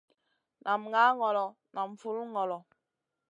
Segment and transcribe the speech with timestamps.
[0.63, 1.45] Nam ŋah ŋolo
[1.75, 2.57] nam vul ŋolo.